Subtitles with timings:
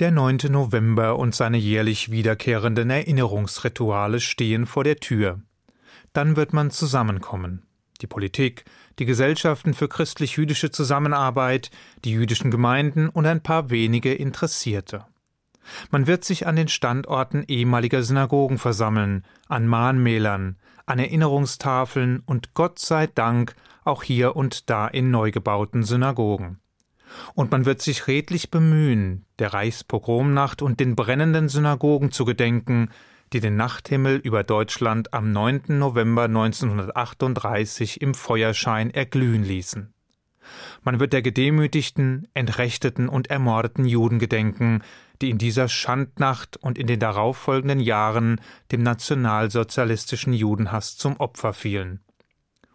[0.00, 0.38] Der 9.
[0.50, 5.40] November und seine jährlich wiederkehrenden Erinnerungsrituale stehen vor der Tür.
[6.12, 7.62] Dann wird man zusammenkommen.
[8.00, 8.64] Die Politik,
[8.98, 11.70] die Gesellschaften für christlich-jüdische Zusammenarbeit,
[12.04, 15.06] die jüdischen Gemeinden und ein paar wenige Interessierte.
[15.92, 20.56] Man wird sich an den Standorten ehemaliger Synagogen versammeln, an Mahnmälern,
[20.86, 23.54] an Erinnerungstafeln und Gott sei Dank
[23.84, 26.58] auch hier und da in neu gebauten Synagogen
[27.34, 32.90] und man wird sich redlich bemühen, der Reichspogromnacht und den brennenden Synagogen zu gedenken,
[33.32, 35.62] die den Nachthimmel über Deutschland am 9.
[35.78, 39.92] November 1938 im Feuerschein erglühen ließen.
[40.82, 44.82] Man wird der gedemütigten, entrechteten und ermordeten Juden gedenken,
[45.22, 48.40] die in dieser Schandnacht und in den darauffolgenden Jahren
[48.70, 52.03] dem nationalsozialistischen Judenhass zum Opfer fielen.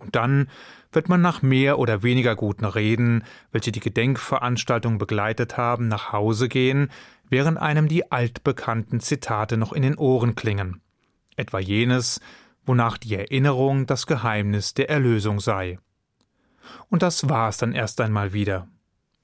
[0.00, 0.48] Und dann
[0.92, 6.48] wird man nach mehr oder weniger guten Reden, welche die Gedenkveranstaltung begleitet haben, nach Hause
[6.48, 6.90] gehen,
[7.28, 10.80] während einem die altbekannten Zitate noch in den Ohren klingen.
[11.36, 12.20] Etwa jenes,
[12.66, 15.78] wonach die Erinnerung das Geheimnis der Erlösung sei.
[16.88, 18.66] Und das war es dann erst einmal wieder.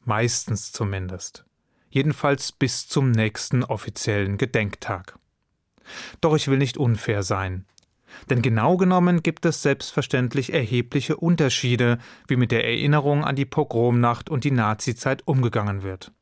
[0.04, 1.44] Meistens zumindest.
[1.90, 5.18] Jedenfalls bis zum nächsten offiziellen Gedenktag.
[6.20, 7.64] Doch ich will nicht unfair sein.
[8.30, 14.30] Denn genau genommen gibt es selbstverständlich erhebliche Unterschiede, wie mit der Erinnerung an die Pogromnacht
[14.30, 16.12] und die Nazizeit umgegangen wird.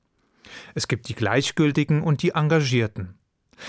[0.74, 3.14] Es gibt die Gleichgültigen und die Engagierten.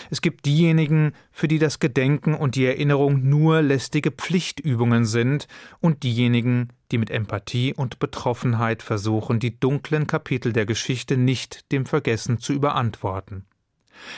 [0.10, 5.48] Es gibt diejenigen, für die das Gedenken und die Erinnerung nur lästige Pflichtübungen sind,
[5.80, 11.86] und diejenigen, die mit Empathie und Betroffenheit versuchen, die dunklen Kapitel der Geschichte nicht dem
[11.86, 13.46] Vergessen zu überantworten.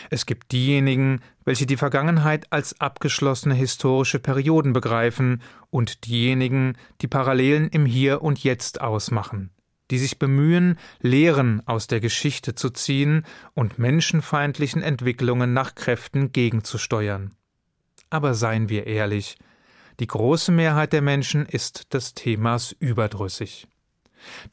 [0.09, 7.67] Es gibt diejenigen, welche die Vergangenheit als abgeschlossene historische Perioden begreifen, und diejenigen, die Parallelen
[7.69, 9.51] im Hier und Jetzt ausmachen,
[9.91, 17.33] die sich bemühen, Lehren aus der Geschichte zu ziehen und menschenfeindlichen Entwicklungen nach Kräften gegenzusteuern.
[18.09, 19.37] Aber seien wir ehrlich,
[19.99, 23.67] die große Mehrheit der Menschen ist des Themas überdrüssig.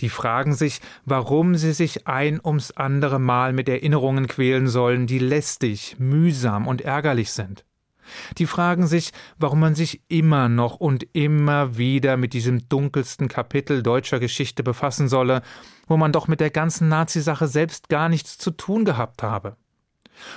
[0.01, 5.19] Die fragen sich, warum sie sich ein ums andere Mal mit Erinnerungen quälen sollen, die
[5.19, 7.65] lästig, mühsam und ärgerlich sind.
[8.37, 13.83] Die fragen sich, warum man sich immer noch und immer wieder mit diesem dunkelsten Kapitel
[13.83, 15.43] deutscher Geschichte befassen solle,
[15.87, 19.57] wo man doch mit der ganzen Nazisache selbst gar nichts zu tun gehabt habe.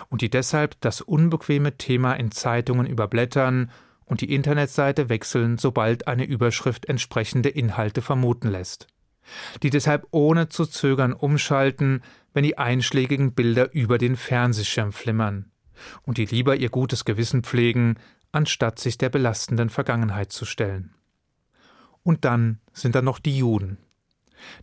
[0.09, 3.69] Und die deshalb das unbequeme Thema in Zeitungen überblättern
[4.05, 8.87] und die Internetseite wechseln, sobald eine Überschrift entsprechende Inhalte vermuten lässt
[9.63, 12.01] die deshalb ohne zu zögern umschalten,
[12.33, 15.51] wenn die einschlägigen Bilder über den Fernsehschirm flimmern,
[16.03, 17.95] und die lieber ihr gutes Gewissen pflegen,
[18.31, 20.93] anstatt sich der belastenden Vergangenheit zu stellen.
[22.03, 23.77] Und dann sind da noch die Juden.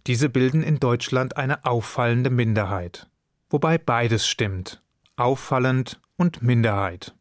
[0.07, 3.09] Diese bilden in Deutschland eine auffallende Minderheit.
[3.51, 4.83] Wobei beides stimmt.
[5.17, 7.15] Auffallend und Minderheit.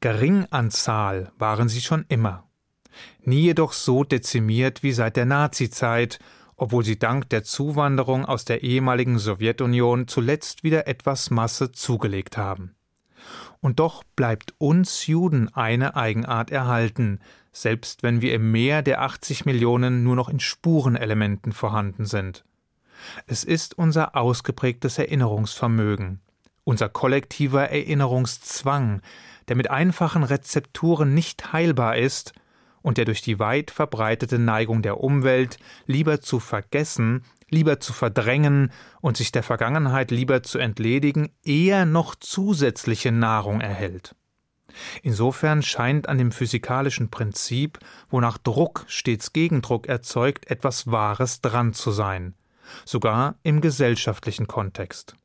[0.00, 2.48] Gering an Zahl waren sie schon immer.
[3.22, 6.18] Nie jedoch so dezimiert wie seit der Nazizeit
[6.58, 12.74] obwohl sie dank der Zuwanderung aus der ehemaligen Sowjetunion zuletzt wieder etwas Masse zugelegt haben.
[13.60, 17.20] Und doch bleibt uns Juden eine Eigenart erhalten,
[17.52, 22.44] selbst wenn wir im Meer der 80 Millionen nur noch in Spurenelementen vorhanden sind.
[23.26, 26.20] Es ist unser ausgeprägtes Erinnerungsvermögen,
[26.64, 29.00] unser kollektiver Erinnerungszwang,
[29.46, 32.32] der mit einfachen Rezepturen nicht heilbar ist
[32.82, 38.70] und der durch die weit verbreitete Neigung der Umwelt, lieber zu vergessen, lieber zu verdrängen
[39.00, 44.14] und sich der Vergangenheit lieber zu entledigen, eher noch zusätzliche Nahrung erhält.
[45.02, 47.78] Insofern scheint an dem physikalischen Prinzip,
[48.10, 52.34] wonach Druck stets Gegendruck erzeugt, etwas Wahres dran zu sein,
[52.84, 55.16] sogar im gesellschaftlichen Kontext.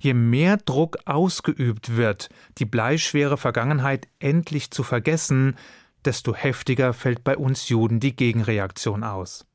[0.00, 2.28] Je mehr Druck ausgeübt wird,
[2.58, 5.56] die bleischwere Vergangenheit endlich zu vergessen,
[6.04, 9.46] desto heftiger fällt bei uns Juden die Gegenreaktion aus.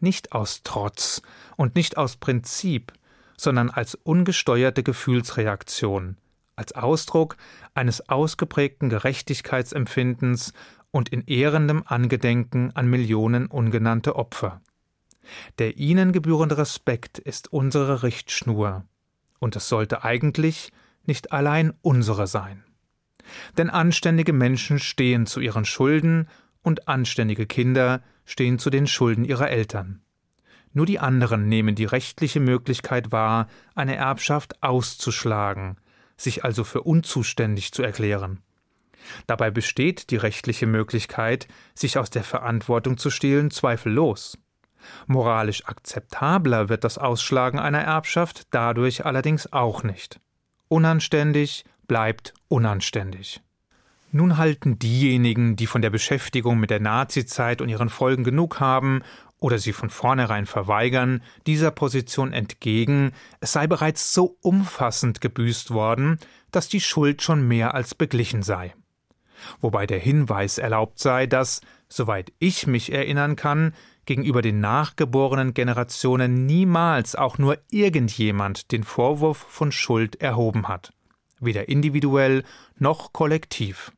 [0.00, 1.22] Nicht aus Trotz
[1.56, 2.92] und nicht aus Prinzip,
[3.36, 6.16] sondern als ungesteuerte Gefühlsreaktion,
[6.56, 7.36] als Ausdruck
[7.74, 10.52] eines ausgeprägten Gerechtigkeitsempfindens
[10.90, 14.60] und in ehrendem Angedenken an Millionen ungenannte Opfer.
[15.58, 18.84] Der ihnen gebührende Respekt ist unsere Richtschnur,
[19.38, 20.72] und es sollte eigentlich
[21.04, 22.64] nicht allein unsere sein.
[23.56, 26.28] Denn anständige Menschen stehen zu ihren Schulden
[26.62, 30.02] und anständige Kinder stehen zu den Schulden ihrer Eltern.
[30.72, 35.76] Nur die anderen nehmen die rechtliche Möglichkeit wahr, eine Erbschaft auszuschlagen,
[36.16, 38.40] sich also für unzuständig zu erklären.
[39.26, 44.38] Dabei besteht die rechtliche Möglichkeit, sich aus der Verantwortung zu stehlen, zweifellos.
[45.06, 50.20] Moralisch akzeptabler wird das Ausschlagen einer Erbschaft dadurch allerdings auch nicht.
[50.68, 53.40] Unanständig bleibt unanständig.
[54.12, 59.02] Nun halten diejenigen, die von der Beschäftigung mit der Nazizeit und ihren Folgen genug haben
[59.40, 66.18] oder sie von vornherein verweigern, dieser Position entgegen, es sei bereits so umfassend gebüßt worden,
[66.50, 68.74] dass die Schuld schon mehr als beglichen sei.
[69.60, 73.74] Wobei der Hinweis erlaubt sei, dass, soweit ich mich erinnern kann,
[74.06, 80.92] gegenüber den nachgeborenen Generationen niemals auch nur irgendjemand den Vorwurf von Schuld erhoben hat,
[81.40, 82.44] weder individuell
[82.78, 83.92] noch kollektiv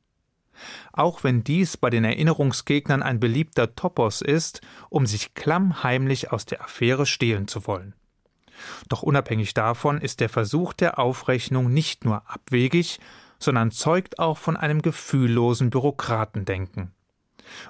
[0.93, 6.63] auch wenn dies bei den Erinnerungsgegnern ein beliebter Topos ist, um sich klammheimlich aus der
[6.63, 7.95] Affäre stehlen zu wollen.
[8.89, 13.01] Doch unabhängig davon ist der Versuch der Aufrechnung nicht nur abwegig,
[13.39, 16.93] sondern zeugt auch von einem gefühllosen Bürokratendenken.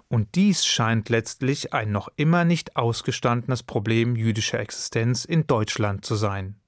[0.08, 6.17] Und dies scheint letztlich ein noch immer nicht ausgestandenes Problem jüdischer Existenz in Deutschland zu
[6.17, 6.59] sein.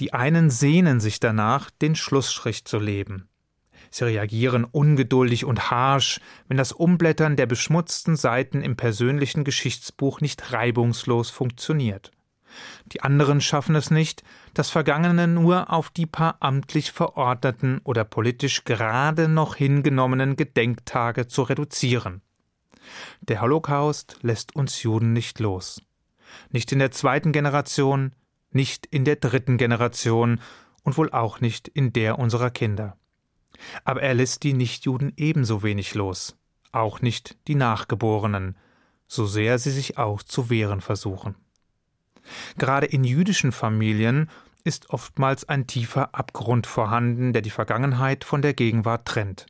[0.00, 3.28] Die einen sehnen sich danach, den Schlussstrich zu leben.
[3.90, 10.52] Sie reagieren ungeduldig und harsch, wenn das Umblättern der beschmutzten Seiten im persönlichen Geschichtsbuch nicht
[10.52, 12.10] reibungslos funktioniert.
[12.92, 14.22] Die anderen schaffen es nicht,
[14.54, 21.42] das Vergangene nur auf die paar amtlich verordneten oder politisch gerade noch hingenommenen Gedenktage zu
[21.42, 22.22] reduzieren.
[23.20, 25.82] Der Holocaust lässt uns Juden nicht los.
[26.50, 28.12] Nicht in der zweiten Generation,
[28.50, 30.40] nicht in der dritten Generation
[30.82, 32.96] und wohl auch nicht in der unserer Kinder.
[33.84, 36.36] Aber er lässt die Nichtjuden ebenso wenig los,
[36.72, 38.56] auch nicht die Nachgeborenen,
[39.06, 41.34] so sehr sie sich auch zu wehren versuchen.
[42.58, 44.30] Gerade in jüdischen Familien
[44.64, 49.46] ist oftmals ein tiefer Abgrund vorhanden, der die Vergangenheit von der Gegenwart trennt.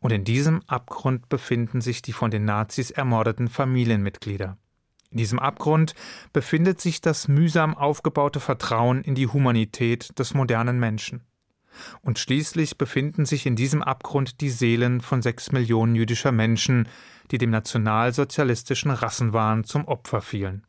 [0.00, 4.58] Und in diesem Abgrund befinden sich die von den Nazis ermordeten Familienmitglieder.
[5.12, 5.94] In diesem Abgrund
[6.32, 11.22] befindet sich das mühsam aufgebaute Vertrauen in die Humanität des modernen Menschen.
[12.00, 16.88] Und schließlich befinden sich in diesem Abgrund die Seelen von sechs Millionen jüdischer Menschen,
[17.30, 20.66] die dem nationalsozialistischen Rassenwahn zum Opfer fielen.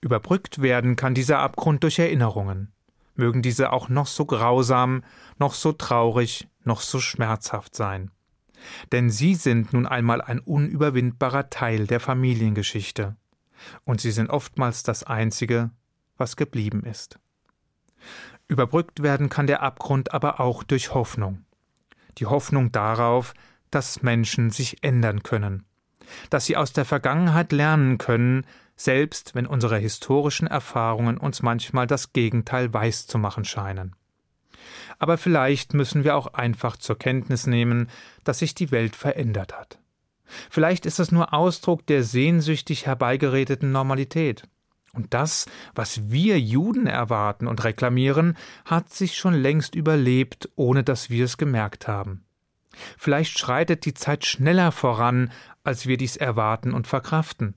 [0.00, 2.72] Überbrückt werden kann dieser Abgrund durch Erinnerungen,
[3.14, 5.04] mögen diese auch noch so grausam,
[5.38, 8.10] noch so traurig, noch so schmerzhaft sein.
[8.90, 13.16] Denn sie sind nun einmal ein unüberwindbarer Teil der Familiengeschichte,
[13.84, 15.70] und sie sind oftmals das Einzige,
[16.16, 17.18] was geblieben ist.
[18.48, 21.44] Überbrückt werden kann der Abgrund aber auch durch Hoffnung.
[22.18, 23.34] Die Hoffnung darauf,
[23.70, 25.64] dass Menschen sich ändern können,
[26.30, 28.46] dass sie aus der Vergangenheit lernen können,
[28.76, 33.94] selbst wenn unsere historischen Erfahrungen uns manchmal das Gegenteil weiß zu machen scheinen.
[34.98, 37.88] Aber vielleicht müssen wir auch einfach zur Kenntnis nehmen,
[38.24, 39.78] dass sich die Welt verändert hat.
[40.50, 44.44] Vielleicht ist es nur Ausdruck der sehnsüchtig herbeigeredeten Normalität.
[44.94, 51.10] Und das, was wir Juden erwarten und reklamieren, hat sich schon längst überlebt, ohne dass
[51.10, 52.24] wir es gemerkt haben.
[52.96, 55.30] Vielleicht schreitet die Zeit schneller voran,
[55.64, 57.54] als wir dies erwarten und verkraften.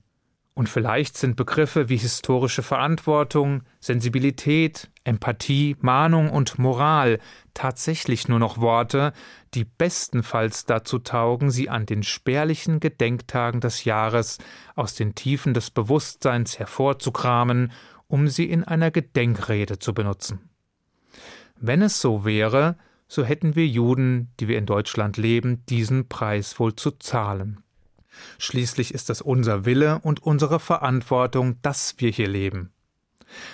[0.54, 7.20] Und vielleicht sind Begriffe wie historische Verantwortung, Sensibilität, Empathie, Mahnung und Moral
[7.54, 9.14] tatsächlich nur noch Worte,
[9.54, 14.38] die bestenfalls dazu taugen, sie an den spärlichen Gedenktagen des Jahres
[14.74, 17.72] aus den Tiefen des Bewusstseins hervorzukramen,
[18.06, 20.50] um sie in einer Gedenkrede zu benutzen.
[21.56, 22.76] Wenn es so wäre,
[23.08, 27.61] so hätten wir Juden, die wir in Deutschland leben, diesen Preis wohl zu zahlen.
[28.38, 32.72] Schließlich ist es unser Wille und unsere Verantwortung, dass wir hier leben.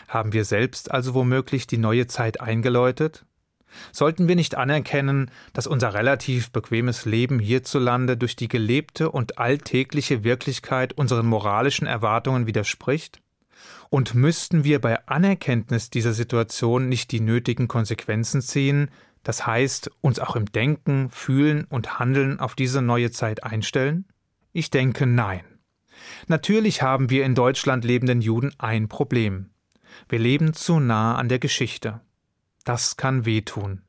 [0.08, 3.24] Haben wir selbst also womöglich die neue Zeit eingeläutet?
[3.92, 10.24] Sollten wir nicht anerkennen, dass unser relativ bequemes Leben hierzulande durch die gelebte und alltägliche
[10.24, 13.20] Wirklichkeit unseren moralischen Erwartungen widerspricht?
[13.90, 18.90] Und müssten wir bei Anerkenntnis dieser Situation nicht die nötigen Konsequenzen ziehen,
[19.22, 24.06] das heißt uns auch im Denken, Fühlen und Handeln auf diese neue Zeit einstellen?
[24.58, 25.44] Ich denke nein.
[26.26, 29.50] Natürlich haben wir in Deutschland lebenden Juden ein Problem.
[30.08, 32.00] Wir leben zu nah an der Geschichte.
[32.64, 33.82] Das kann wehtun.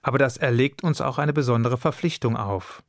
[0.00, 2.84] Aber das erlegt uns auch eine besondere Verpflichtung auf.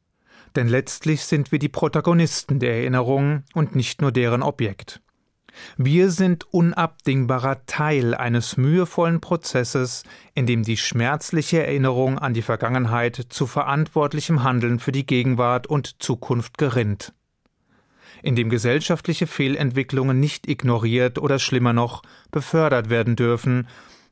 [0.56, 5.02] Denn letztlich sind wir die Protagonisten der Erinnerung und nicht nur deren Objekt.
[5.78, 13.16] Wir sind unabdingbarer Teil eines mühevollen Prozesses, in dem die schmerzliche Erinnerung an die Vergangenheit
[13.30, 17.14] zu verantwortlichem Handeln für die Gegenwart und Zukunft gerinnt,
[18.22, 23.68] in dem gesellschaftliche Fehlentwicklungen nicht ignoriert oder schlimmer noch befördert werden dürfen,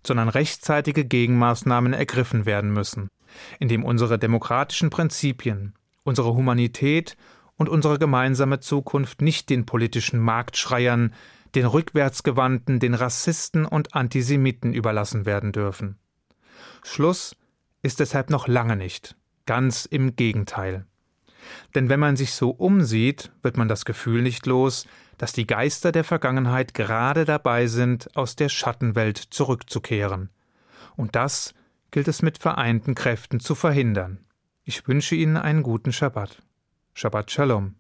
[0.06, 3.10] sondern rechtzeitige Gegenmaßnahmen ergriffen werden müssen,
[3.60, 7.16] in dem unsere demokratischen Prinzipien, unsere Humanität
[7.58, 11.14] und unsere gemeinsame Zukunft nicht den politischen Marktschreiern,
[11.56, 15.98] den Rückwärtsgewandten, den Rassisten und Antisemiten überlassen werden dürfen.
[16.84, 17.36] Schluss
[17.82, 19.16] ist deshalb noch lange nicht,
[19.46, 20.86] ganz im Gegenteil.
[21.76, 24.86] Denn wenn man sich so umsieht, wird man das Gefühl nicht los,
[25.18, 30.30] dass die Geister der Vergangenheit gerade dabei sind, aus der Schattenwelt zurückzukehren.
[30.96, 31.54] Und das
[31.92, 34.20] gilt es mit vereinten Kräften zu verhindern.
[34.64, 36.42] Ich wünsche Ihnen einen guten Schabbat.
[36.94, 37.76] Shabbat Shalom.